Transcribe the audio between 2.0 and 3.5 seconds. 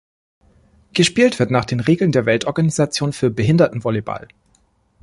der Weltorganisation für